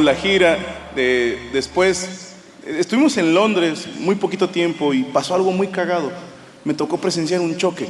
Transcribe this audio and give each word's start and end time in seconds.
La 0.00 0.14
gira. 0.14 0.58
de- 0.94 1.50
después 1.52 2.34
estuvimos 2.64 3.16
en 3.16 3.34
Londres 3.34 3.86
muy 3.98 4.14
poquito 4.14 4.48
tiempo 4.48 4.94
y 4.94 5.02
pasó 5.02 5.34
algo 5.34 5.50
muy 5.50 5.68
cagado. 5.68 6.12
Me 6.64 6.72
tocó 6.72 6.98
presenciar 6.98 7.40
un 7.40 7.56
choque, 7.56 7.88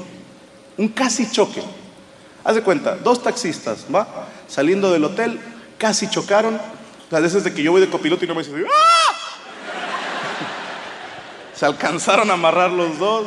un 0.78 0.88
casi 0.88 1.30
choque. 1.30 1.62
Haz 2.42 2.54
de 2.56 2.62
cuenta, 2.62 2.96
dos 2.96 3.22
taxistas, 3.22 3.84
¿va? 3.94 4.26
Saliendo 4.48 4.90
del 4.90 5.04
hotel, 5.04 5.38
casi 5.78 6.08
chocaron. 6.08 6.58
Las 7.10 7.22
veces 7.22 7.44
de 7.44 7.52
que 7.52 7.62
yo 7.62 7.72
voy 7.72 7.80
de 7.82 7.88
copiloto 7.90 8.24
y 8.24 8.28
no 8.28 8.34
me 8.34 8.42
dice, 8.42 8.54
¡ah! 8.66 9.14
Se 11.54 11.66
alcanzaron 11.66 12.30
a 12.30 12.34
amarrar 12.34 12.70
los 12.70 12.98
dos. 12.98 13.26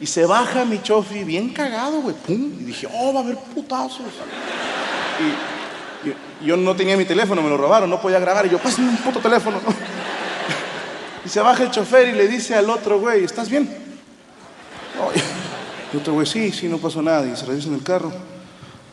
Y 0.00 0.06
se 0.06 0.24
baja 0.24 0.64
mi 0.64 0.82
chofi 0.82 1.24
bien 1.24 1.50
cagado, 1.50 2.00
güey. 2.00 2.14
Pum. 2.16 2.56
Y 2.60 2.64
dije, 2.64 2.88
oh, 2.92 3.12
va 3.12 3.20
a 3.20 3.22
haber 3.22 3.36
putazos. 3.36 4.00
Y 5.20 5.59
yo, 6.42 6.56
no 6.56 6.74
tenía 6.74 6.96
mi 6.96 7.04
teléfono, 7.04 7.42
me 7.42 7.48
lo 7.48 7.56
robaron, 7.56 7.90
no 7.90 8.00
podía 8.00 8.18
grabar. 8.18 8.46
Y 8.46 8.50
yo, 8.50 8.58
pásame 8.58 8.88
un 8.88 8.96
puto 8.98 9.20
teléfono. 9.20 9.60
¿no? 9.64 9.74
Y 11.22 11.28
se 11.28 11.40
baja 11.40 11.64
el 11.64 11.70
chofer 11.70 12.08
y 12.08 12.12
le 12.12 12.26
dice 12.26 12.54
al 12.54 12.70
otro 12.70 12.98
güey, 12.98 13.24
¿estás 13.24 13.50
bien? 13.50 13.68
No, 14.96 15.10
y 15.92 15.96
otro 15.98 16.14
güey, 16.14 16.26
sí, 16.26 16.50
sí, 16.50 16.66
no 16.66 16.78
pasó 16.78 17.02
nada. 17.02 17.26
Y 17.26 17.36
se 17.36 17.44
revisa 17.44 17.68
en 17.68 17.74
el 17.74 17.82
carro. 17.82 18.10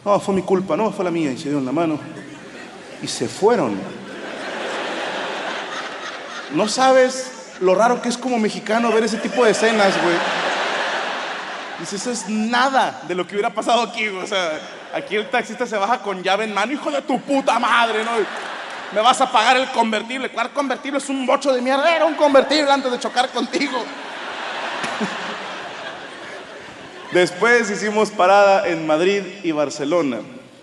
No, 0.03 0.19
fue 0.19 0.35
mi 0.35 0.41
culpa, 0.41 0.75
no, 0.75 0.91
fue 0.91 1.05
la 1.05 1.11
mía. 1.11 1.31
Y 1.31 1.37
se 1.37 1.45
dieron 1.45 1.65
la 1.65 1.71
mano. 1.71 1.97
Y 3.01 3.07
se 3.07 3.29
fueron. 3.29 3.79
No 6.53 6.67
sabes 6.67 7.55
lo 7.61 7.75
raro 7.75 8.01
que 8.01 8.09
es 8.09 8.17
como 8.17 8.37
mexicano 8.37 8.91
ver 8.91 9.03
ese 9.05 9.17
tipo 9.17 9.45
de 9.45 9.51
escenas, 9.51 9.93
güey. 10.01 10.15
Dices, 11.79 12.01
eso 12.01 12.11
es 12.11 12.27
nada 12.27 13.03
de 13.07 13.13
lo 13.13 13.27
que 13.27 13.35
hubiera 13.35 13.51
pasado 13.51 13.81
aquí. 13.83 14.07
O 14.07 14.25
sea, 14.25 14.59
aquí 14.93 15.15
el 15.15 15.29
taxista 15.29 15.67
se 15.67 15.77
baja 15.77 15.99
con 15.99 16.23
llave 16.23 16.45
en 16.45 16.53
mano, 16.53 16.73
hijo 16.73 16.89
de 16.89 17.01
tu 17.01 17.19
puta 17.21 17.59
madre, 17.59 18.03
¿no? 18.03 18.11
Me 18.93 19.01
vas 19.01 19.19
a 19.21 19.31
pagar 19.31 19.57
el 19.57 19.69
convertible. 19.71 20.29
¿Cuál 20.29 20.51
convertible? 20.51 20.97
Es 20.97 21.09
un 21.09 21.25
bocho 21.25 21.53
de 21.53 21.61
mierda. 21.61 21.95
Era 21.95 22.05
un 22.05 22.15
convertible 22.15 22.71
antes 22.71 22.91
de 22.91 22.99
chocar 22.99 23.29
contigo. 23.29 23.77
Después 27.11 27.69
hicimos 27.69 28.09
parada 28.11 28.67
en 28.67 28.87
Madrid 28.87 29.23
y 29.43 29.51
Barcelona. 29.51 30.19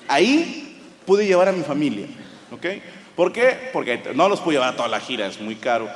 Ahí 0.09 0.79
pude 1.07 1.27
llevar 1.27 1.49
a 1.49 1.53
mi 1.53 1.63
familia, 1.63 2.07
¿ok? 2.51 2.67
¿Por 3.15 3.33
qué? 3.33 3.71
Porque 3.73 4.03
no 4.15 4.29
los 4.29 4.41
pude 4.41 4.55
llevar 4.55 4.71
a 4.71 4.77
toda 4.77 4.89
la 4.89 5.01
gira, 5.01 5.27
es 5.27 5.41
muy 5.41 5.57
caro. 5.57 5.89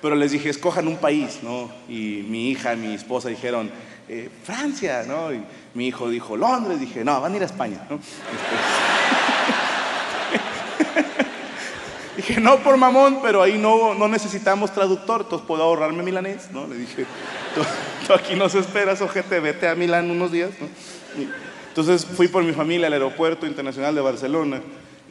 Pero 0.00 0.16
les 0.16 0.32
dije, 0.32 0.48
escojan 0.48 0.88
un 0.88 0.96
país, 0.96 1.40
¿no? 1.42 1.70
Y 1.88 2.24
mi 2.28 2.50
hija 2.50 2.74
mi 2.74 2.94
esposa 2.94 3.28
dijeron, 3.28 3.70
eh, 4.14 4.28
Francia, 4.44 5.04
¿no? 5.08 5.32
Y 5.32 5.42
mi 5.72 5.86
hijo 5.86 6.10
dijo, 6.10 6.36
Londres. 6.36 6.78
Dije, 6.78 7.02
no, 7.02 7.18
van 7.18 7.32
a 7.32 7.36
ir 7.36 7.42
a 7.42 7.46
España, 7.46 7.86
¿no? 7.88 7.98
Dije, 12.16 12.38
no 12.38 12.58
por 12.58 12.76
mamón, 12.76 13.20
pero 13.22 13.42
ahí 13.42 13.56
no, 13.56 13.94
no 13.94 14.06
necesitamos 14.08 14.70
traductor, 14.74 15.22
entonces 15.22 15.46
puedo 15.46 15.62
ahorrarme 15.62 16.02
milanés, 16.02 16.50
¿no? 16.50 16.66
Le 16.66 16.76
dije, 16.76 17.06
tú, 17.54 17.62
tú 18.06 18.12
aquí 18.12 18.34
nos 18.34 18.54
esperas, 18.54 19.00
ojete, 19.00 19.40
vete 19.40 19.66
a 19.66 19.74
Milán 19.74 20.10
unos 20.10 20.30
días, 20.30 20.50
¿no? 20.60 20.66
Y 21.18 21.26
entonces 21.68 22.04
fui 22.04 22.28
por 22.28 22.44
mi 22.44 22.52
familia 22.52 22.88
al 22.88 22.92
aeropuerto 22.92 23.46
internacional 23.46 23.94
de 23.94 24.02
Barcelona 24.02 24.60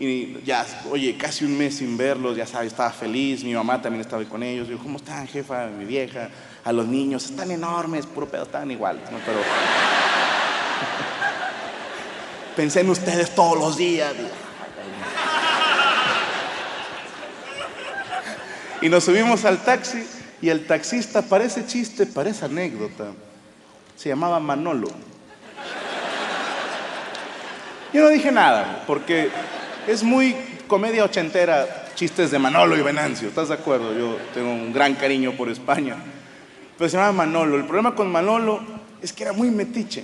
y 0.03 0.41
ya, 0.43 0.65
oye, 0.89 1.15
casi 1.15 1.45
un 1.45 1.55
mes 1.55 1.77
sin 1.77 1.95
verlos, 1.95 2.35
ya 2.35 2.47
sabes, 2.47 2.71
estaba 2.71 2.89
feliz, 2.89 3.43
mi 3.43 3.53
mamá 3.53 3.79
también 3.79 4.01
estaba 4.01 4.23
con 4.25 4.41
ellos. 4.41 4.67
Yo, 4.67 4.79
¿cómo 4.79 4.97
están, 4.97 5.27
jefa, 5.27 5.67
mi 5.67 5.85
vieja? 5.85 6.29
A 6.63 6.71
los 6.71 6.87
niños, 6.87 7.25
están 7.25 7.51
enormes, 7.51 8.07
puro 8.07 8.27
pedo, 8.27 8.43
están 8.43 8.71
iguales. 8.71 9.03
Pero 9.07 9.37
pensé 12.55 12.79
en 12.79 12.89
ustedes 12.89 13.35
todos 13.35 13.59
los 13.59 13.77
días. 13.77 14.15
Y 18.81 18.89
nos 18.89 19.03
subimos 19.03 19.45
al 19.45 19.59
taxi 19.59 20.03
y 20.41 20.49
el 20.49 20.65
taxista, 20.65 21.21
parece 21.21 21.67
chiste, 21.67 22.07
parece 22.07 22.45
anécdota, 22.45 23.11
se 23.95 24.09
llamaba 24.09 24.39
Manolo. 24.39 24.87
Yo 27.93 28.01
no 28.01 28.09
dije 28.09 28.31
nada, 28.31 28.83
porque 28.87 29.29
es 29.87 30.03
muy 30.03 30.35
comedia 30.67 31.03
ochentera, 31.03 31.87
chistes 31.95 32.31
de 32.31 32.39
Manolo 32.39 32.77
y 32.77 32.81
Venancio, 32.81 33.27
¿estás 33.27 33.49
de 33.49 33.55
acuerdo? 33.55 33.93
Yo 33.97 34.17
tengo 34.33 34.51
un 34.51 34.73
gran 34.73 34.95
cariño 34.95 35.33
por 35.33 35.49
España. 35.49 35.95
Pero 36.77 36.89
se 36.89 36.97
llamaba 36.97 37.13
Manolo. 37.13 37.57
El 37.57 37.65
problema 37.65 37.93
con 37.95 38.11
Manolo 38.11 38.61
es 39.01 39.13
que 39.13 39.23
era 39.23 39.33
muy 39.33 39.49
metiche. 39.49 40.03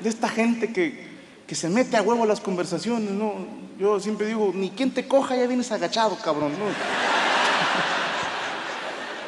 De 0.00 0.08
esta 0.08 0.28
gente 0.28 0.72
que, 0.72 1.08
que 1.46 1.54
se 1.54 1.68
mete 1.68 1.96
a 1.96 2.02
huevo 2.02 2.24
las 2.26 2.40
conversaciones, 2.40 3.10
¿no? 3.10 3.34
Yo 3.78 4.00
siempre 4.00 4.26
digo, 4.26 4.52
ni 4.54 4.70
quien 4.70 4.90
te 4.90 5.06
coja 5.06 5.36
ya 5.36 5.46
vienes 5.46 5.70
agachado, 5.72 6.16
cabrón, 6.22 6.52
¿no? 6.52 6.66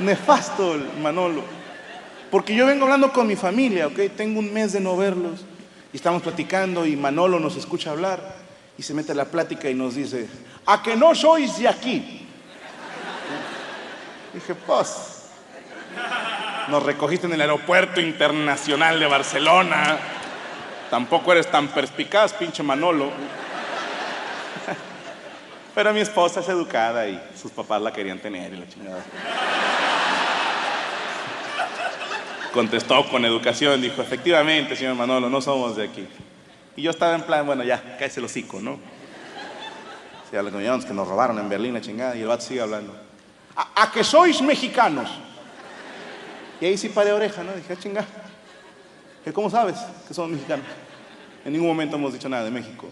Nefasto 0.05 0.75
el 0.75 0.89
Manolo. 1.01 1.43
Porque 2.31 2.55
yo 2.55 2.67
vengo 2.67 2.85
hablando 2.85 3.13
con 3.13 3.27
mi 3.27 3.37
familia, 3.37 3.87
¿ok? 3.89 4.01
Tengo 4.17 4.41
un 4.41 4.53
mes 4.53 4.73
de 4.73 4.81
no 4.81 4.97
verlos. 4.97 5.45
Y 5.93 5.97
estamos 5.97 6.23
platicando 6.23 6.87
y 6.87 6.97
Manolo 6.97 7.39
nos 7.39 7.57
escucha 7.57 7.91
hablar 7.91 8.43
y 8.79 8.83
se 8.83 8.95
mete 8.95 9.13
a 9.13 9.15
la 9.15 9.27
plática 9.27 9.69
y 9.69 9.75
nos 9.75 9.95
dice, 9.95 10.29
¿a 10.67 10.83
que 10.83 10.97
no 10.97 11.15
sois 11.15 11.59
de 11.59 11.69
aquí? 11.69 12.27
Dije, 14.33 14.55
pues, 14.55 15.29
nos 16.69 16.83
recogiste 16.83 17.27
en 17.27 17.35
el 17.35 17.41
aeropuerto 17.41 18.01
internacional 18.01 18.99
de 18.99 19.07
Barcelona. 19.07 19.99
Tampoco 20.91 21.33
eres 21.33 21.51
tan 21.51 21.69
perspicaz, 21.69 22.33
pinche 22.33 22.63
Manolo. 22.63 23.11
Pero 25.75 25.93
mi 25.93 26.01
esposa 26.01 26.41
es 26.41 26.49
educada 26.49 27.07
y 27.09 27.23
sus 27.35 27.51
papás 27.51 27.81
la 27.81 27.93
querían 27.93 28.19
tener 28.19 28.53
y 28.53 28.57
la 28.57 28.69
chingada. 28.69 29.03
Contestó 32.53 33.09
con 33.09 33.25
educación, 33.25 33.81
dijo, 33.81 34.03
efectivamente, 34.03 34.77
señor 34.77 34.95
Manolo, 34.95 35.31
no 35.31 35.41
somos 35.41 35.77
de 35.77 35.85
aquí. 35.85 36.07
Y 36.77 36.83
yo 36.83 36.91
estaba 36.91 37.15
en 37.15 37.23
plan, 37.23 37.47
bueno, 37.47 37.65
ya, 37.65 37.97
cállese 37.99 38.21
el 38.21 38.27
hocico, 38.27 38.61
¿no? 38.61 38.79
Sí, 40.31 40.37
a 40.37 40.43
los 40.43 40.85
que 40.85 40.95
nos 40.95 41.07
robaron 41.07 41.39
en 41.39 41.49
Berlín, 41.49 41.75
la 41.75 41.81
chingada, 41.81 42.17
y 42.17 42.23
el 42.23 42.29
vato 42.29 42.43
sigue 42.43 42.63
hablando. 42.63 42.95
¿A, 43.55 43.83
a 43.83 43.93
que 43.93 44.03
sois 44.03 44.41
mexicanos? 44.41 45.11
Y 46.61 46.67
ahí 46.67 46.79
sí 46.79 46.89
paré 46.89 47.13
oreja, 47.13 47.43
¿no? 47.43 47.53
Dije, 47.53 47.73
"Ah, 47.73 47.77
chinga. 47.79 48.05
¿Que 49.25 49.33
¿Cómo 49.33 49.51
sabes 49.51 49.77
que 50.09 50.15
somos 50.15 50.31
mexicanos? 50.31 50.65
En 51.45 51.53
ningún 51.53 51.69
momento 51.69 51.97
hemos 51.97 52.13
dicho 52.13 52.29
nada 52.29 52.45
de 52.45 52.51
México. 52.51 52.89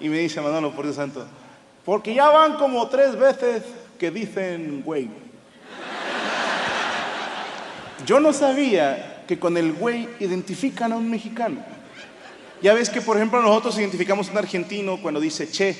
Y 0.00 0.08
me 0.08 0.18
dice 0.18 0.40
Manolo, 0.40 0.72
por 0.72 0.84
Dios 0.84 0.96
santo, 0.96 1.26
porque 1.84 2.14
ya 2.14 2.28
van 2.28 2.54
como 2.54 2.86
tres 2.88 3.16
veces 3.16 3.62
que 3.98 4.10
dicen, 4.10 4.82
güey. 4.84 5.08
Yo 8.06 8.18
no 8.20 8.32
sabía 8.32 9.24
que 9.26 9.38
con 9.38 9.56
el 9.56 9.72
güey 9.72 10.08
identifican 10.20 10.92
a 10.92 10.96
un 10.96 11.10
mexicano. 11.10 11.62
Ya 12.62 12.74
ves 12.74 12.90
que, 12.90 13.00
por 13.00 13.16
ejemplo, 13.16 13.40
nosotros 13.40 13.78
identificamos 13.78 14.28
un 14.28 14.38
argentino 14.38 14.98
cuando 15.00 15.18
dice 15.18 15.50
che 15.50 15.74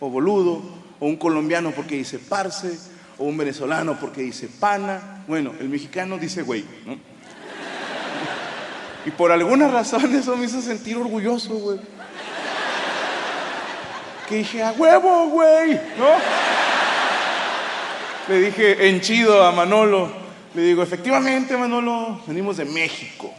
o 0.00 0.10
boludo, 0.10 0.62
o 0.98 1.06
un 1.06 1.16
colombiano 1.16 1.70
porque 1.70 1.96
dice 1.96 2.18
parce, 2.18 2.78
o 3.18 3.24
un 3.24 3.36
venezolano 3.36 3.98
porque 3.98 4.22
dice 4.22 4.48
pana. 4.48 5.24
Bueno, 5.28 5.52
el 5.60 5.68
mexicano 5.68 6.18
dice 6.18 6.42
güey, 6.42 6.64
¿no? 6.84 6.98
Y 9.04 9.10
por 9.12 9.30
alguna 9.30 9.68
razón 9.68 10.12
eso 10.14 10.36
me 10.36 10.46
hizo 10.46 10.60
sentir 10.60 10.96
orgulloso, 10.96 11.54
güey. 11.54 11.78
Que 14.28 14.36
dije, 14.38 14.64
a 14.64 14.72
huevo, 14.72 15.28
güey, 15.28 15.74
¿no? 15.74 16.08
Le 18.28 18.40
dije 18.40 18.88
enchido 18.88 19.46
a 19.46 19.52
Manolo. 19.52 20.10
Le 20.52 20.62
digo, 20.62 20.82
efectivamente, 20.82 21.56
Manolo, 21.56 22.20
venimos 22.26 22.56
de 22.56 22.64
México. 22.64 23.32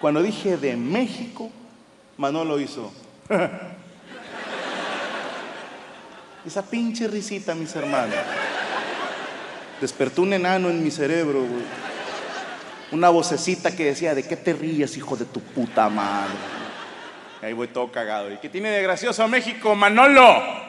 Cuando 0.00 0.22
dije 0.22 0.56
de 0.56 0.74
México, 0.76 1.50
Manolo 2.18 2.58
hizo. 2.58 2.92
Esa 6.46 6.62
pinche 6.62 7.08
risita, 7.08 7.54
mis 7.54 7.74
hermanos. 7.74 8.14
Despertó 9.80 10.22
un 10.22 10.32
enano 10.32 10.70
en 10.70 10.82
mi 10.82 10.90
cerebro, 10.90 11.40
güey. 11.40 11.64
Una 12.92 13.10
vocecita 13.10 13.74
que 13.74 13.86
decía, 13.86 14.14
¿de 14.14 14.22
qué 14.22 14.36
te 14.36 14.52
ríes, 14.52 14.96
hijo 14.96 15.16
de 15.16 15.24
tu 15.24 15.40
puta 15.40 15.88
madre? 15.88 16.34
Y 17.42 17.46
ahí 17.46 17.52
voy 17.52 17.68
todo 17.68 17.90
cagado. 17.90 18.32
¿Y 18.32 18.36
qué 18.36 18.48
tiene 18.48 18.70
de 18.70 18.82
gracioso 18.82 19.26
México, 19.26 19.74
Manolo? 19.74 20.22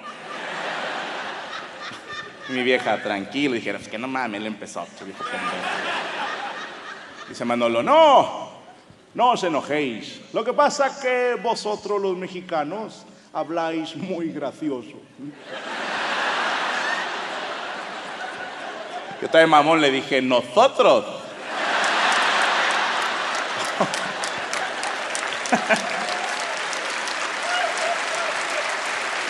Mi 2.49 2.63
vieja, 2.63 3.03
tranquilo, 3.03 3.53
dijera, 3.53 3.77
es 3.77 3.87
que 3.87 3.99
no 3.99 4.07
mames, 4.07 4.41
él 4.41 4.47
empezó. 4.47 4.87
Dice 7.29 7.45
Manolo, 7.45 7.83
no, 7.83 8.46
no 9.13 9.31
os 9.31 9.43
enojéis. 9.43 10.21
Lo 10.33 10.43
que 10.43 10.53
pasa 10.53 10.87
es 10.87 10.93
que 10.97 11.35
vosotros 11.41 12.01
los 12.01 12.15
mexicanos 12.17 13.05
habláis 13.33 13.95
muy 13.95 14.29
gracioso. 14.29 14.97
Yo 19.21 19.29
también, 19.29 19.49
mamón, 19.49 19.81
le 19.81 19.89
dije, 19.89 20.21
nosotros. 20.21 21.05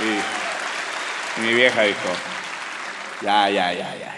y, 0.02 1.42
mi 1.42 1.54
vieja 1.54 1.84
dijo, 1.84 2.10
ya, 3.22 3.50
ya, 3.50 3.72
ya, 3.72 3.96
ya, 3.96 4.00
ya. 4.00 4.16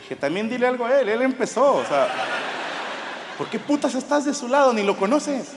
Dije, 0.00 0.16
también 0.16 0.48
dile 0.48 0.66
algo 0.66 0.86
a 0.86 1.00
él, 1.00 1.08
él 1.08 1.22
empezó, 1.22 1.74
o 1.74 1.84
sea, 1.84 2.08
¿por 3.40 3.48
qué 3.48 3.58
putas 3.58 3.94
estás 3.94 4.26
de 4.26 4.34
su 4.34 4.48
lado? 4.48 4.74
Ni 4.74 4.82
lo 4.82 4.98
conoces. 4.98 5.48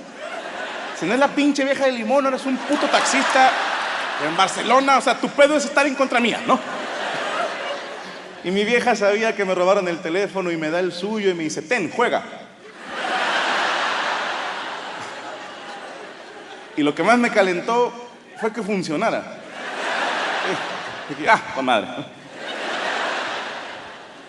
Si 0.98 1.06
no 1.06 1.16
es 1.16 1.20
la 1.20 1.28
pinche 1.28 1.66
vieja 1.66 1.84
de 1.84 1.92
limón, 1.92 2.26
eres 2.26 2.46
un 2.46 2.56
puto 2.56 2.88
taxista 2.88 3.52
en 4.26 4.38
Barcelona, 4.38 5.00
o 5.00 5.02
sea, 5.02 5.20
tu 5.20 5.28
pedo 5.28 5.58
es 5.58 5.66
estar 5.66 5.86
en 5.86 5.94
contra 5.94 6.22
mía, 6.22 6.40
¿no? 6.48 6.58
Y 8.46 8.52
mi 8.52 8.64
vieja 8.64 8.96
sabía 8.96 9.36
que 9.36 9.44
me 9.44 9.54
robaron 9.54 9.86
el 9.90 10.00
teléfono 10.00 10.50
y 10.50 10.56
me 10.56 10.70
da 10.70 10.80
el 10.80 10.94
suyo 10.94 11.30
y 11.30 11.34
me 11.34 11.44
dice, 11.44 11.62
ten, 11.62 11.92
juega. 11.92 12.24
Y 16.78 16.84
lo 16.84 16.96
que 16.96 17.04
más 17.04 17.18
me 17.18 17.32
calentó 17.32 17.92
fue 18.40 18.54
que 18.54 18.64
funcionara. 18.64 19.40
Y, 21.22 21.28
ah, 21.28 21.62
madre. 21.62 21.90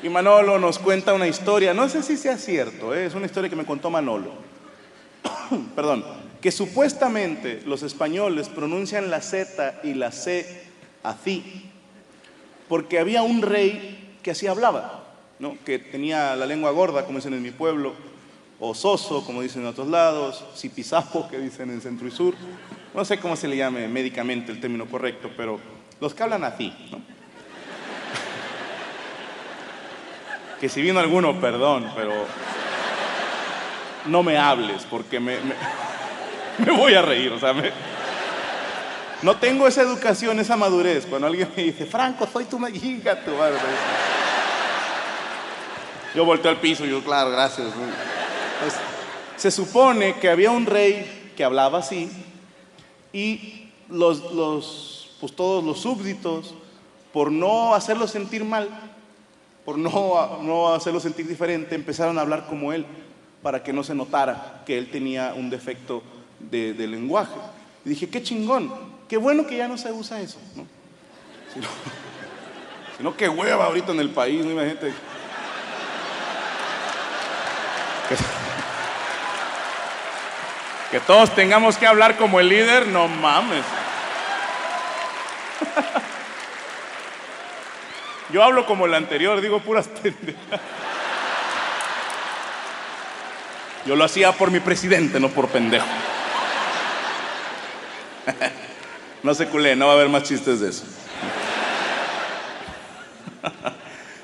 Y 0.04 0.10
Manolo 0.10 0.58
nos 0.58 0.78
cuenta 0.78 1.14
una 1.14 1.26
historia, 1.26 1.72
no 1.72 1.88
sé 1.88 2.02
si 2.02 2.18
sea 2.18 2.36
cierto, 2.36 2.94
¿eh? 2.94 3.06
es 3.06 3.14
una 3.14 3.24
historia 3.24 3.48
que 3.48 3.56
me 3.56 3.64
contó 3.64 3.88
Manolo. 3.88 4.32
Perdón, 5.74 6.04
que 6.42 6.52
supuestamente 6.52 7.62
los 7.64 7.82
españoles 7.82 8.50
pronuncian 8.50 9.10
la 9.10 9.22
Z 9.22 9.80
y 9.82 9.94
la 9.94 10.12
C 10.12 10.66
así, 11.02 11.70
porque 12.68 12.98
había 12.98 13.22
un 13.22 13.40
rey 13.40 14.18
que 14.22 14.32
así 14.32 14.46
hablaba, 14.46 15.04
¿no? 15.38 15.56
que 15.64 15.78
tenía 15.78 16.36
la 16.36 16.44
lengua 16.44 16.70
gorda, 16.72 17.06
como 17.06 17.16
dicen 17.16 17.32
en 17.32 17.42
mi 17.42 17.50
pueblo, 17.50 17.94
o 18.60 18.74
soso, 18.74 19.24
como 19.24 19.40
dicen 19.40 19.62
en 19.62 19.68
otros 19.68 19.88
lados, 19.88 20.44
zipizapo, 20.54 21.30
que 21.30 21.38
dicen 21.38 21.70
en 21.70 21.80
centro 21.80 22.06
y 22.06 22.10
sur. 22.10 22.34
No 22.92 23.06
sé 23.06 23.18
cómo 23.18 23.36
se 23.36 23.48
le 23.48 23.56
llame 23.56 23.88
médicamente 23.88 24.52
el 24.52 24.60
término 24.60 24.84
correcto, 24.84 25.30
pero 25.34 25.58
los 25.98 26.12
que 26.12 26.22
hablan 26.22 26.44
así, 26.44 26.74
¿no? 26.90 27.13
Que 30.64 30.70
si 30.70 30.80
vino 30.80 30.98
alguno, 30.98 31.38
perdón, 31.42 31.92
pero 31.94 32.10
no 34.06 34.22
me 34.22 34.38
hables 34.38 34.86
porque 34.88 35.20
me, 35.20 35.36
me, 36.58 36.72
voy 36.78 36.94
a 36.94 37.02
reír, 37.02 37.30
o 37.32 37.38
sea, 37.38 37.54
no 39.20 39.36
tengo 39.36 39.68
esa 39.68 39.82
educación, 39.82 40.40
esa 40.40 40.56
madurez. 40.56 41.04
Cuando 41.04 41.26
alguien 41.26 41.50
me 41.54 41.64
dice, 41.64 41.84
Franco, 41.84 42.26
soy 42.32 42.46
tu 42.46 42.56
hija, 42.66 43.22
tu 43.22 43.32
madre. 43.32 43.58
Yo 46.14 46.24
volteo 46.24 46.50
al 46.50 46.56
piso 46.56 46.86
y 46.86 46.88
yo, 46.88 47.04
claro, 47.04 47.30
gracias. 47.30 47.68
Se 49.36 49.50
supone 49.50 50.14
que 50.14 50.30
había 50.30 50.50
un 50.50 50.64
rey 50.64 51.32
que 51.36 51.44
hablaba 51.44 51.80
así 51.80 52.10
y 53.12 53.68
los, 53.90 54.32
los, 54.32 55.10
pues 55.20 55.36
todos 55.36 55.62
los 55.62 55.80
súbditos, 55.80 56.54
por 57.12 57.30
no 57.30 57.74
hacerlo 57.74 58.08
sentir 58.08 58.44
mal, 58.44 58.93
por 59.64 59.78
no, 59.78 60.40
no 60.42 60.74
hacerlo 60.74 61.00
sentir 61.00 61.26
diferente, 61.26 61.74
empezaron 61.74 62.18
a 62.18 62.20
hablar 62.20 62.46
como 62.46 62.72
él 62.72 62.86
para 63.42 63.62
que 63.62 63.72
no 63.72 63.82
se 63.82 63.94
notara 63.94 64.62
que 64.66 64.78
él 64.78 64.90
tenía 64.90 65.34
un 65.34 65.50
defecto 65.50 66.02
de, 66.38 66.74
lenguaje. 66.86 67.34
Y 67.84 67.90
dije, 67.90 68.08
qué 68.08 68.22
chingón, 68.22 68.72
qué 69.08 69.16
bueno 69.16 69.46
que 69.46 69.56
ya 69.56 69.68
no 69.68 69.76
se 69.76 69.92
usa 69.92 70.20
eso, 70.20 70.38
¿no? 70.54 70.66
Sino, 72.96 73.10
que 73.12 73.16
qué 73.24 73.28
hueva 73.28 73.66
ahorita 73.66 73.92
en 73.92 74.00
el 74.00 74.10
país, 74.10 74.44
¿no? 74.44 74.50
Imagínate. 74.50 74.88
Que 80.90 81.00
todos 81.00 81.34
tengamos 81.34 81.76
que 81.76 81.88
hablar 81.88 82.16
como 82.16 82.38
el 82.38 82.48
líder, 82.48 82.86
no 82.86 83.08
mames. 83.08 83.64
Yo 88.34 88.42
hablo 88.42 88.66
como 88.66 88.84
el 88.86 88.94
anterior, 88.94 89.40
digo 89.40 89.60
puras 89.60 89.86
pendejas. 90.02 90.60
Yo 93.86 93.94
lo 93.94 94.02
hacía 94.02 94.32
por 94.32 94.50
mi 94.50 94.58
presidente, 94.58 95.20
no 95.20 95.28
por 95.28 95.48
pendejo. 95.48 95.86
No 99.22 99.32
se 99.32 99.48
culé, 99.48 99.74
no 99.74 99.86
va 99.86 99.92
a 99.92 99.94
haber 99.94 100.10
más 100.10 100.24
chistes 100.24 100.60
de 100.60 100.68
eso. 100.68 100.84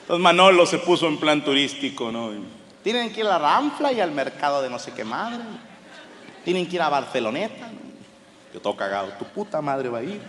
Entonces 0.03 0.23
Manolo 0.23 0.67
se 0.67 0.77
puso 0.77 1.09
en 1.09 1.17
plan 1.17 1.43
turístico, 1.43 2.13
¿no? 2.13 2.33
Tienen 2.83 3.11
que 3.11 3.21
ir 3.21 3.27
a 3.27 3.31
la 3.31 3.39
Ramfla 3.39 3.93
y 3.93 4.01
al 4.03 4.11
mercado 4.11 4.61
de 4.61 4.69
no 4.69 4.79
sé 4.79 4.93
qué 4.93 5.05
madre. 5.05 5.43
Tienen 6.45 6.69
que 6.69 6.77
ir 6.77 6.83
a 6.83 6.91
Barceloneta. 6.91 7.71
Yo 8.53 8.61
todo 8.61 8.77
cagado. 8.77 9.09
Tu 9.19 9.25
puta 9.25 9.63
madre 9.63 9.89
va 9.89 10.01
a 10.01 10.03
ir. 10.03 10.21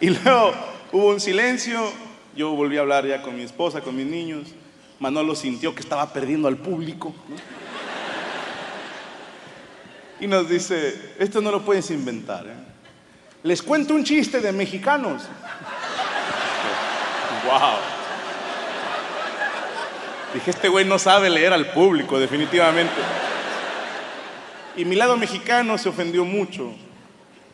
Y 0.00 0.10
luego 0.10 0.52
hubo 0.92 1.08
un 1.08 1.20
silencio. 1.20 1.92
Yo 2.36 2.50
volví 2.50 2.76
a 2.76 2.80
hablar 2.80 3.06
ya 3.06 3.22
con 3.22 3.36
mi 3.36 3.42
esposa, 3.42 3.80
con 3.80 3.96
mis 3.96 4.06
niños. 4.06 4.48
Manolo 4.98 5.34
sintió 5.34 5.74
que 5.74 5.80
estaba 5.80 6.12
perdiendo 6.12 6.48
al 6.48 6.56
público. 6.56 7.14
Y 10.20 10.26
nos 10.26 10.48
dice, 10.48 11.14
esto 11.18 11.40
no 11.40 11.50
lo 11.50 11.62
puedes 11.62 11.90
inventar. 11.90 12.46
¿eh? 12.46 12.54
Les 13.42 13.62
cuento 13.62 13.94
un 13.94 14.04
chiste 14.04 14.40
de 14.40 14.52
mexicanos. 14.52 15.22
wow. 17.44 17.76
Dije, 20.32 20.50
este 20.50 20.68
güey 20.68 20.84
no 20.84 20.98
sabe 20.98 21.30
leer 21.30 21.52
al 21.52 21.70
público, 21.72 22.18
definitivamente. 22.18 22.94
Y 24.76 24.84
mi 24.84 24.96
lado 24.96 25.16
mexicano 25.16 25.78
se 25.78 25.88
ofendió 25.88 26.24
mucho. 26.24 26.72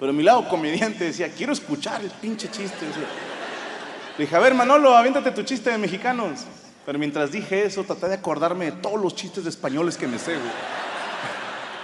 Pero 0.01 0.15
mi 0.15 0.23
lado 0.23 0.49
comediante 0.49 1.05
decía, 1.05 1.29
quiero 1.29 1.53
escuchar 1.53 2.01
el 2.01 2.11
pinche 2.11 2.51
chiste. 2.51 2.87
Le 4.17 4.25
dije, 4.25 4.35
a 4.35 4.39
ver, 4.39 4.55
Manolo, 4.55 4.97
aviéntate 4.97 5.31
tu 5.31 5.43
chiste 5.43 5.71
de 5.71 5.77
mexicanos. 5.77 6.47
Pero 6.87 6.99
mientras 6.99 7.31
dije 7.31 7.67
eso, 7.67 7.85
traté 7.85 8.09
de 8.09 8.15
acordarme 8.15 8.65
de 8.65 8.73
todos 8.73 8.99
los 8.99 9.15
chistes 9.15 9.45
de 9.45 9.51
españoles 9.51 9.99
que 9.99 10.07
me 10.07 10.19
sé, 10.19 10.33
güey. 10.33 10.51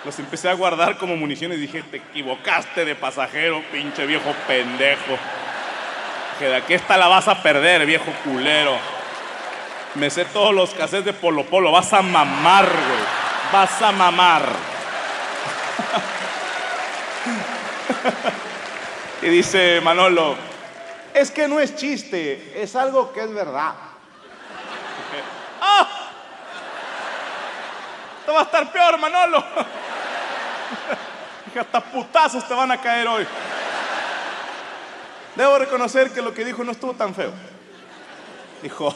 Los 0.06 0.18
empecé 0.18 0.48
a 0.48 0.54
guardar 0.54 0.96
como 0.96 1.16
municiones 1.16 1.60
dije, 1.60 1.82
te 1.82 1.98
equivocaste 1.98 2.84
de 2.84 2.94
pasajero, 2.94 3.62
pinche 3.70 4.06
viejo 4.06 4.32
pendejo. 4.46 5.18
Que 6.38 6.46
de 6.46 6.56
aquí 6.56 6.74
esta 6.74 6.96
la 6.96 7.08
vas 7.08 7.28
a 7.28 7.42
perder, 7.42 7.84
viejo 7.84 8.10
culero. 8.24 8.78
Me 9.94 10.08
sé 10.08 10.24
todos 10.26 10.54
los 10.54 10.70
cassettes 10.74 11.04
de 11.04 11.12
Polo 11.12 11.44
Polo. 11.44 11.70
Vas 11.70 11.92
a 11.92 12.02
mamar, 12.02 12.66
güey. 12.66 13.52
Vas 13.52 13.82
a 13.82 13.92
mamar. 13.92 14.42
y 19.22 19.28
dice 19.28 19.80
Manolo, 19.80 20.36
es 21.14 21.30
que 21.30 21.48
no 21.48 21.60
es 21.60 21.74
chiste, 21.76 22.52
es 22.60 22.76
algo 22.76 23.12
que 23.12 23.22
es 23.22 23.32
verdad. 23.32 23.72
Te 28.26 28.32
va 28.32 28.40
a 28.40 28.42
estar 28.42 28.72
peor, 28.72 28.98
Manolo. 28.98 29.44
Dije, 31.46 31.60
hasta 31.60 31.80
putazos 31.80 32.46
te 32.46 32.54
van 32.54 32.72
a 32.72 32.80
caer 32.80 33.06
hoy. 33.06 33.24
Debo 35.36 35.58
reconocer 35.58 36.10
que 36.10 36.20
lo 36.20 36.34
que 36.34 36.44
dijo 36.44 36.64
no 36.64 36.72
estuvo 36.72 36.92
tan 36.94 37.14
feo. 37.14 37.30
Dijo, 38.62 38.92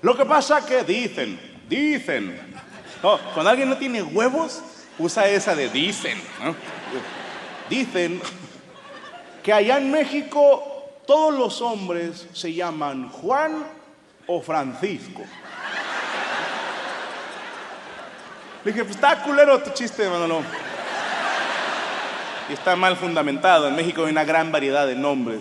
lo 0.00 0.16
que 0.16 0.24
pasa 0.24 0.64
que 0.64 0.84
dicen, 0.84 1.38
dicen. 1.68 2.56
Cuando 3.34 3.50
alguien 3.50 3.68
no 3.68 3.76
tiene 3.76 4.02
huevos, 4.02 4.62
usa 4.98 5.28
esa 5.28 5.54
de 5.54 5.68
dicen. 5.68 6.18
¿no? 6.42 6.56
Dicen 7.72 8.20
que 9.42 9.50
allá 9.50 9.78
en 9.78 9.90
México 9.90 11.00
todos 11.06 11.32
los 11.32 11.62
hombres 11.62 12.28
se 12.34 12.52
llaman 12.52 13.08
Juan 13.08 13.64
o 14.26 14.42
Francisco. 14.42 15.22
Le 18.62 18.72
dije, 18.72 18.84
pues 18.84 18.96
está 18.96 19.22
culero 19.22 19.62
tu 19.62 19.70
chiste, 19.70 20.06
Manolo. 20.06 20.42
Y 22.50 22.52
está 22.52 22.76
mal 22.76 22.94
fundamentado. 22.94 23.68
En 23.68 23.74
México 23.74 24.04
hay 24.04 24.10
una 24.10 24.24
gran 24.24 24.52
variedad 24.52 24.86
de 24.86 24.94
nombres. 24.94 25.40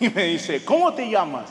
Y 0.00 0.08
me 0.08 0.24
dice, 0.24 0.64
¿cómo 0.64 0.92
te 0.92 1.08
llamas? 1.08 1.50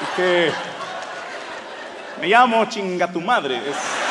Dije, 0.00 0.52
me 2.20 2.26
llamo 2.26 2.66
chinga 2.66 3.10
tu 3.10 3.22
madre. 3.22 3.56
Es 3.56 4.03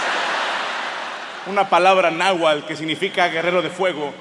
una 1.47 1.69
palabra 1.69 2.09
náhuatl 2.11 2.65
que 2.65 2.75
significa 2.75 3.27
guerrero 3.27 3.61
de 3.61 3.69
fuego. 3.69 4.13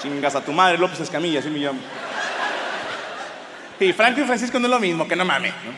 Chingas 0.00 0.34
a 0.34 0.44
tu 0.44 0.52
madre, 0.52 0.78
López 0.78 1.00
Escamilla, 1.00 1.40
así 1.40 1.48
me 1.48 1.58
llamo. 1.58 1.80
Y 3.78 3.92
Franco 3.92 4.20
y 4.20 4.24
Francisco 4.24 4.58
no 4.58 4.66
es 4.66 4.70
lo 4.70 4.80
mismo, 4.80 5.06
que 5.06 5.16
no 5.16 5.24
mames. 5.24 5.52
¿no? 5.64 5.72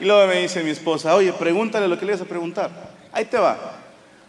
Y 0.00 0.04
luego 0.04 0.26
me 0.26 0.40
dice 0.40 0.62
mi 0.62 0.70
esposa, 0.70 1.14
oye, 1.14 1.32
pregúntale 1.32 1.88
lo 1.88 1.98
que 1.98 2.04
le 2.04 2.12
vas 2.12 2.20
a 2.20 2.26
preguntar. 2.26 2.70
Ahí 3.12 3.24
te 3.24 3.38
va. 3.38 3.56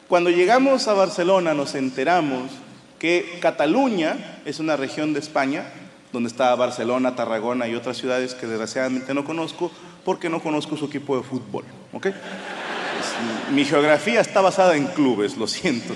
Cuando 0.07 0.29
llegamos 0.29 0.87
a 0.87 0.93
Barcelona 0.93 1.53
nos 1.53 1.75
enteramos 1.75 2.51
que 2.99 3.37
Cataluña 3.41 4.39
es 4.45 4.59
una 4.59 4.77
región 4.77 5.13
de 5.13 5.19
España, 5.19 5.65
donde 6.13 6.29
está 6.29 6.55
Barcelona, 6.55 7.15
Tarragona 7.15 7.67
y 7.67 7.75
otras 7.75 7.97
ciudades 7.97 8.33
que 8.33 8.47
desgraciadamente 8.47 9.13
no 9.13 9.25
conozco, 9.25 9.71
porque 10.05 10.29
no 10.29 10.41
conozco 10.41 10.77
su 10.77 10.85
equipo 10.85 11.17
de 11.17 11.23
fútbol. 11.23 11.65
¿ok? 11.91 12.07
Mi 13.51 13.65
geografía 13.65 14.21
está 14.21 14.41
basada 14.41 14.75
en 14.75 14.87
clubes, 14.87 15.37
lo 15.37 15.47
siento. 15.47 15.93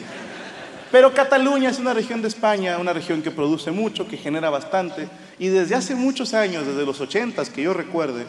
Pero 0.91 1.13
Cataluña 1.13 1.69
es 1.69 1.79
una 1.79 1.93
región 1.93 2.21
de 2.21 2.27
España, 2.27 2.77
una 2.77 2.91
región 2.91 3.21
que 3.21 3.31
produce 3.31 3.71
mucho, 3.71 4.07
que 4.07 4.17
genera 4.17 4.49
bastante, 4.49 5.07
y 5.39 5.47
desde 5.47 5.75
hace 5.75 5.95
muchos 5.95 6.33
años, 6.33 6.67
desde 6.67 6.85
los 6.85 6.99
80 6.99 7.45
que 7.45 7.63
yo 7.63 7.73
recuerde, 7.73 8.25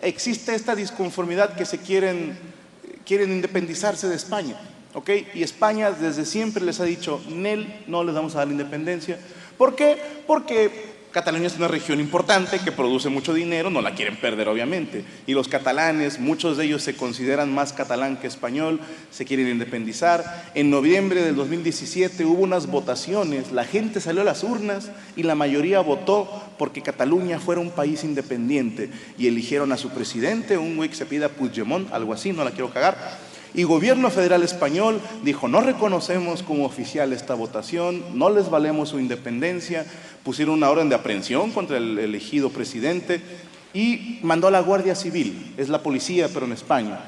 existe 0.00 0.54
esta 0.54 0.74
disconformidad 0.74 1.54
que 1.54 1.66
se 1.66 1.78
quieren, 1.78 2.38
quieren 3.04 3.30
independizarse 3.30 4.08
de 4.08 4.16
España, 4.16 4.56
¿ok? 4.94 5.10
Y 5.34 5.42
España 5.42 5.90
desde 5.90 6.24
siempre 6.24 6.64
les 6.64 6.80
ha 6.80 6.84
dicho, 6.84 7.22
Nel, 7.28 7.82
no 7.86 8.02
les 8.02 8.14
vamos 8.14 8.34
a 8.34 8.38
dar 8.38 8.46
la 8.46 8.54
independencia. 8.54 9.18
¿Por 9.58 9.76
qué? 9.76 9.98
Porque 10.26 10.89
Cataluña 11.10 11.48
es 11.48 11.56
una 11.56 11.66
región 11.66 11.98
importante 11.98 12.60
que 12.60 12.70
produce 12.70 13.08
mucho 13.08 13.34
dinero, 13.34 13.68
no 13.68 13.82
la 13.82 13.96
quieren 13.96 14.16
perder 14.16 14.48
obviamente. 14.48 15.04
Y 15.26 15.32
los 15.32 15.48
catalanes, 15.48 16.20
muchos 16.20 16.56
de 16.56 16.66
ellos 16.66 16.84
se 16.84 16.94
consideran 16.94 17.52
más 17.52 17.72
catalán 17.72 18.16
que 18.16 18.28
español, 18.28 18.78
se 19.10 19.24
quieren 19.24 19.48
independizar. 19.48 20.50
En 20.54 20.70
noviembre 20.70 21.22
del 21.22 21.34
2017 21.34 22.24
hubo 22.24 22.42
unas 22.42 22.68
votaciones, 22.68 23.50
la 23.50 23.64
gente 23.64 24.00
salió 24.00 24.20
a 24.20 24.24
las 24.24 24.44
urnas 24.44 24.92
y 25.16 25.24
la 25.24 25.34
mayoría 25.34 25.80
votó 25.80 26.44
porque 26.56 26.82
Cataluña 26.82 27.40
fuera 27.40 27.60
un 27.60 27.70
país 27.70 28.04
independiente. 28.04 28.90
Y 29.18 29.26
eligieron 29.26 29.72
a 29.72 29.76
su 29.76 29.90
presidente, 29.90 30.58
un 30.58 30.76
güey 30.76 30.90
que 30.90 30.96
se 30.96 31.06
pida 31.06 31.28
Puigdemont, 31.28 31.92
algo 31.92 32.12
así, 32.12 32.32
no 32.32 32.44
la 32.44 32.52
quiero 32.52 32.70
cagar. 32.70 33.29
Y 33.52 33.64
gobierno 33.64 34.10
federal 34.10 34.42
español 34.42 35.00
dijo, 35.24 35.48
no 35.48 35.60
reconocemos 35.60 36.42
como 36.42 36.64
oficial 36.64 37.12
esta 37.12 37.34
votación, 37.34 38.02
no 38.14 38.30
les 38.30 38.48
valemos 38.48 38.90
su 38.90 39.00
independencia, 39.00 39.84
pusieron 40.22 40.54
una 40.54 40.70
orden 40.70 40.88
de 40.88 40.94
aprehensión 40.94 41.50
contra 41.50 41.76
el 41.78 41.98
elegido 41.98 42.50
presidente 42.50 43.20
y 43.74 44.20
mandó 44.22 44.46
a 44.46 44.52
la 44.52 44.60
Guardia 44.60 44.94
Civil, 44.94 45.54
es 45.56 45.68
la 45.68 45.82
policía 45.82 46.28
pero 46.32 46.46
en 46.46 46.52
España. 46.52 47.00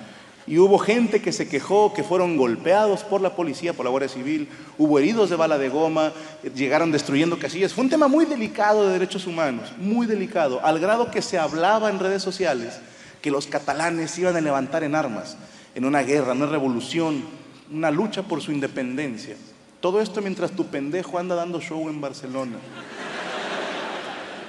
Y 0.45 0.59
hubo 0.59 0.79
gente 0.79 1.23
que 1.23 1.31
se 1.31 1.49
quejó, 1.49 1.95
que 1.95 2.03
fueron 2.03 2.37
golpeados 2.37 3.05
por 3.05 3.21
la 3.21 3.37
policía, 3.37 3.75
por 3.75 3.85
la 3.85 3.91
Guardia 3.91 4.09
Civil, 4.09 4.49
hubo 4.77 4.99
heridos 4.99 5.31
de 5.31 5.37
bala 5.37 5.57
de 5.57 5.69
goma, 5.69 6.13
llegaron 6.57 6.91
destruyendo 6.91 7.39
casillas. 7.39 7.73
Fue 7.73 7.85
un 7.85 7.91
tema 7.91 8.09
muy 8.09 8.25
delicado 8.25 8.85
de 8.87 8.95
derechos 8.95 9.29
humanos, 9.29 9.73
muy 9.79 10.07
delicado, 10.07 10.61
al 10.65 10.81
grado 10.81 11.13
que 11.13 11.23
se 11.23 11.39
hablaba 11.39 11.91
en 11.91 12.01
redes 12.01 12.23
sociales 12.23 12.81
que 13.21 13.31
los 13.31 13.47
catalanes 13.47 14.19
iban 14.19 14.35
a 14.35 14.41
levantar 14.41 14.83
en 14.83 14.97
armas, 14.97 15.37
en 15.75 15.85
una 15.85 16.03
guerra, 16.03 16.33
una 16.33 16.47
revolución, 16.47 17.23
una 17.71 17.91
lucha 17.91 18.23
por 18.23 18.41
su 18.41 18.53
independencia. 18.53 19.37
Todo 19.81 20.01
esto 20.01 20.21
mientras 20.21 20.53
tu 20.53 20.67
pendejo 20.67 21.19
anda 21.19 21.35
dando 21.35 21.61
show 21.61 21.89
en 21.89 22.01
Barcelona. 22.01 22.57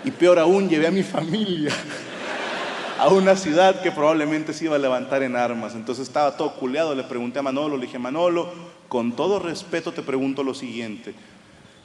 Y 0.06 0.12
peor 0.12 0.38
aún, 0.38 0.70
llevé 0.70 0.88
a 0.88 0.92
mi 0.92 1.04
familia 1.04 1.74
a 3.00 3.08
una 3.10 3.36
ciudad 3.36 3.82
que 3.82 3.92
probablemente 3.92 4.54
se 4.54 4.66
iba 4.66 4.76
a 4.76 4.80
levantar 4.80 5.24
en 5.24 5.36
armas. 5.36 5.76
Entonces 5.76 6.08
estaba 6.08 6.38
todo 6.38 6.56
culeado, 6.56 6.94
le 6.94 7.04
pregunté 7.04 7.40
a 7.40 7.42
Manolo, 7.42 7.78
le 7.78 7.86
dije, 7.86 8.00
Manolo, 8.00 8.52
con 8.88 9.16
todo 9.16 9.40
respeto 9.40 9.92
te 9.92 10.02
pregunto 10.02 10.44
lo 10.44 10.54
siguiente. 10.54 11.14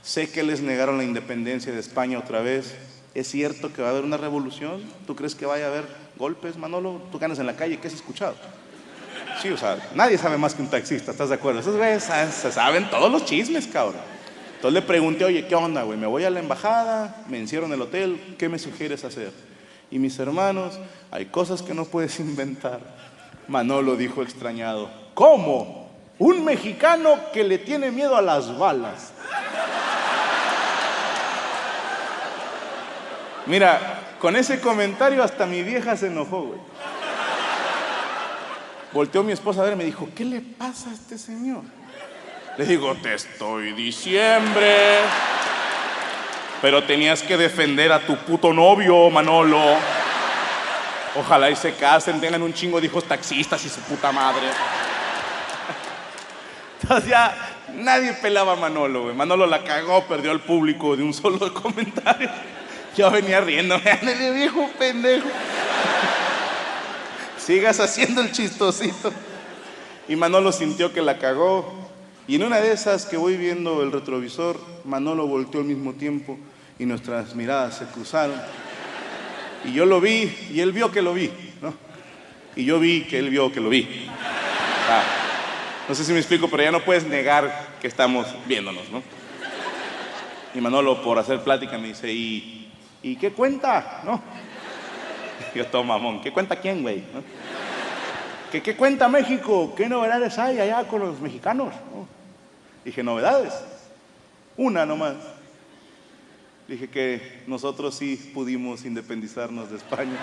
Sé 0.03 0.31
que 0.31 0.43
les 0.43 0.61
negaron 0.61 0.99
la 0.99 1.05
independencia 1.05 1.73
de 1.73 1.81
España 1.81 2.19
otra 2.19 2.41
vez. 2.41 2.77
¿Es 3.15 3.29
cierto 3.29 3.73
que 3.73 3.83
va 3.83 3.89
a 3.89 3.91
haber 3.93 4.05
una 4.05 4.17
revolución? 4.17 4.83
¿Tú 5.07 5.17
crees 5.17 5.35
que 5.35 5.47
vaya 5.47 5.65
a 5.65 5.69
haber 5.69 5.87
golpes, 6.19 6.57
Manolo? 6.57 7.03
Tú 7.11 7.19
ganas 7.19 7.39
en 7.39 7.47
la 7.47 7.57
calle, 7.57 7.79
¿qué 7.79 7.89
has 7.89 7.95
escuchado? 7.95 8.35
Sí, 9.41 9.51
o 9.51 9.57
sea, 9.57 9.79
nadie 9.95 10.19
sabe 10.19 10.37
más 10.37 10.55
que 10.55 10.63
un 10.63 10.69
taxista, 10.69 11.13
¿estás 11.13 11.29
de 11.29 11.37
acuerdo? 11.37 11.61
Esos 11.61 11.77
güeyes 11.77 12.03
se 12.03 12.51
saben 12.51 12.91
todos 12.91 13.11
los 13.11 13.25
chismes, 13.25 13.69
cabrón. 13.69 14.03
Entonces 14.57 14.83
le 14.83 14.83
pregunté, 14.83 15.25
oye, 15.25 15.47
¿qué 15.47 15.55
onda, 15.55 15.85
güey? 15.85 15.97
Me 15.97 16.09
voy 16.09 16.25
a 16.25 16.31
la 16.31 16.41
embajada, 16.41 17.23
me 17.29 17.39
encierro 17.39 17.67
en 17.67 17.73
el 17.73 17.83
hotel, 17.83 18.35
¿qué 18.37 18.49
me 18.49 18.59
sugieres 18.59 19.05
hacer? 19.05 19.33
Y 19.91 20.01
mis 20.01 20.19
hermanos, 20.19 20.81
hay 21.13 21.27
cosas 21.27 21.63
que 21.63 21.75
no 21.75 21.85
puedes 21.85 22.19
inventar. 22.21 22.81
Manolo 23.47 23.95
dijo 23.95 24.23
extrañado, 24.23 24.91
¿cómo? 25.15 25.89
Un 26.19 26.45
mexicano 26.45 27.17
que 27.33 27.45
le 27.45 27.59
tiene 27.59 27.93
miedo 27.93 28.17
a 28.17 28.23
las 28.23 28.59
balas. 28.59 29.13
Mira, 33.47 34.01
con 34.19 34.35
ese 34.35 34.61
comentario 34.61 35.23
hasta 35.23 35.47
mi 35.47 35.63
vieja 35.63 35.97
se 35.97 36.09
enojó, 36.09 36.43
güey. 36.43 36.61
Volteó 38.93 39.23
mi 39.23 39.33
esposa 39.33 39.61
a 39.61 39.65
ver 39.65 39.75
y 39.75 39.77
me 39.77 39.85
dijo, 39.85 40.09
¿qué 40.15 40.25
le 40.25 40.41
pasa 40.41 40.91
a 40.91 40.95
este 40.95 41.19
señor? 41.19 41.63
Le 42.57 42.65
digo, 42.65 42.95
te 42.97 43.15
estoy 43.15 43.73
diciembre. 43.73 45.01
Pero 46.61 46.83
tenías 46.83 47.23
que 47.23 47.37
defender 47.37 47.93
a 47.93 48.01
tu 48.01 48.17
puto 48.17 48.53
novio, 48.53 49.11
Manolo. 49.11 49.77
Ojalá 51.15 51.51
y 51.51 51.57
se 51.57 51.75
casen, 51.75 52.21
tengan 52.21 52.43
un 52.43 52.53
chingo 52.53 52.81
de 52.81 52.87
hijos 52.87 53.05
taxistas 53.05 53.65
y 53.65 53.69
su 53.69 53.81
puta 53.83 54.11
madre. 54.11 54.49
Entonces 56.83 57.11
ya 57.11 57.35
nadie 57.75 58.13
pelaba 58.15 58.55
a 58.55 58.57
Manolo, 58.57 59.05
güey. 59.05 59.15
Manolo 59.15 59.47
la 59.47 59.63
cagó, 59.63 60.05
perdió 60.05 60.31
al 60.31 60.41
público 60.41 60.97
de 60.97 61.03
un 61.03 61.13
solo 61.13 61.53
comentario. 61.63 62.31
Yo 62.97 63.11
venía 63.11 63.41
riéndome, 63.41 63.91
ándale 63.91 64.33
viejo 64.33 64.69
pendejo. 64.79 65.29
Sigas 67.49 67.81
haciendo 67.81 68.21
el 68.21 68.31
chistosito. 68.31 69.11
Y 70.07 70.17
Manolo 70.17 70.53
sintió 70.53 70.93
que 70.93 71.01
la 71.01 71.17
cagó. 71.17 71.73
Y 72.27 72.35
en 72.35 72.43
una 72.43 72.61
de 72.61 72.73
esas 72.73 73.07
que 73.07 73.17
voy 73.17 73.39
viendo 73.39 73.83
el 73.83 73.91
retrovisor, 73.91 74.61
Manolo 74.85 75.27
volteó 75.27 75.61
al 75.61 75.67
mismo 75.67 75.95
tiempo 75.95 76.39
y 76.79 76.85
nuestras 76.85 77.35
miradas 77.35 77.79
se 77.79 77.87
cruzaron. 77.87 78.39
Y 79.65 79.73
yo 79.73 79.87
lo 79.87 79.99
vi 79.99 80.31
y 80.53 80.61
él 80.61 80.73
vio 80.73 80.93
que 80.93 81.01
lo 81.01 81.15
vi, 81.15 81.31
¿no? 81.63 81.73
Y 82.55 82.67
yo 82.67 82.79
vi 82.79 83.05
que 83.05 83.19
él 83.19 83.31
vio 83.31 83.51
que 83.51 83.61
lo 83.61 83.71
vi. 83.71 84.07
Ah, 84.91 85.05
no 85.89 85.95
sé 85.95 86.05
si 86.05 86.13
me 86.13 86.19
explico, 86.19 86.51
pero 86.51 86.65
ya 86.65 86.71
no 86.71 86.85
puedes 86.85 87.07
negar 87.07 87.69
que 87.81 87.87
estamos 87.87 88.27
viéndonos, 88.47 88.91
¿no? 88.91 89.03
Y 90.55 90.61
Manolo, 90.61 91.03
por 91.03 91.19
hacer 91.19 91.43
plática, 91.43 91.79
me 91.79 91.89
dice, 91.89 92.13
¿y, 92.13 92.71
¿y 93.03 93.17
qué 93.17 93.33
cuenta? 93.33 94.03
¿No? 94.05 94.23
Yo 95.55 95.67
todo 95.67 95.85
mamón, 95.85 96.21
¿qué 96.21 96.33
cuenta 96.33 96.57
quién, 96.57 96.83
güey? 96.83 96.99
¿No? 97.13 97.23
¿Qué, 98.51 98.63
¿Qué 98.63 98.77
cuenta 98.77 99.09
México? 99.09 99.75
¿Qué 99.77 99.89
novedades 99.89 100.39
hay 100.39 100.59
allá 100.59 100.85
con 100.85 101.01
los 101.01 101.21
mexicanos? 101.21 101.75
¿No? 101.93 102.09
Dije, 102.85 103.03
¿novedades? 103.03 103.55
Una 104.57 104.87
nomás. 104.87 105.15
Dije 106.67 106.89
que 106.89 107.43
nosotros 107.47 107.95
sí 107.95 108.31
pudimos 108.35 108.85
independizarnos 108.85 109.71
de 109.71 109.77
España. 109.77 110.13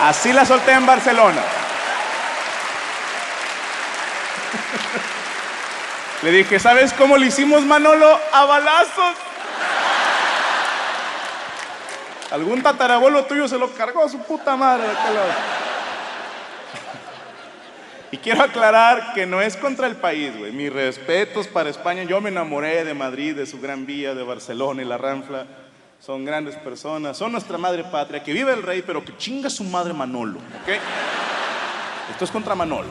Así 0.00 0.32
la 0.32 0.44
solté 0.44 0.72
en 0.72 0.86
Barcelona. 0.86 1.42
Le 6.22 6.30
dije, 6.30 6.58
¿sabes 6.58 6.92
cómo 6.92 7.16
le 7.16 7.26
hicimos 7.26 7.64
Manolo? 7.64 8.18
A 8.32 8.44
balazos. 8.44 9.25
Algún 12.36 12.62
tatarabuelo 12.62 13.24
tuyo 13.24 13.48
se 13.48 13.56
lo 13.56 13.72
cargó 13.72 14.04
a 14.04 14.10
su 14.10 14.18
puta 14.18 14.56
madre. 14.56 14.84
Y 18.10 18.18
quiero 18.18 18.42
aclarar 18.42 19.14
que 19.14 19.24
no 19.24 19.40
es 19.40 19.56
contra 19.56 19.86
el 19.86 19.96
país, 19.96 20.36
güey. 20.36 20.52
Mis 20.52 20.70
respetos 20.70 21.46
para 21.46 21.70
España. 21.70 22.02
Yo 22.02 22.20
me 22.20 22.28
enamoré 22.28 22.84
de 22.84 22.92
Madrid, 22.92 23.34
de 23.34 23.46
su 23.46 23.58
gran 23.58 23.86
vía, 23.86 24.14
de 24.14 24.22
Barcelona 24.22 24.82
y 24.82 24.84
la 24.84 24.98
Ranfla. 24.98 25.46
Son 25.98 26.26
grandes 26.26 26.56
personas. 26.56 27.16
Son 27.16 27.32
nuestra 27.32 27.56
madre 27.56 27.84
patria. 27.84 28.22
Que 28.22 28.34
vive 28.34 28.52
el 28.52 28.62
rey, 28.62 28.82
pero 28.86 29.02
que 29.02 29.16
chinga 29.16 29.48
su 29.48 29.64
madre 29.64 29.94
Manolo. 29.94 30.38
¿Ok? 30.38 30.78
Esto 32.10 32.26
es 32.26 32.30
contra 32.30 32.54
Manolo. 32.54 32.90